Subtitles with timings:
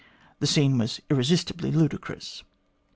[0.39, 2.43] The scene was irresistibly ludicrous."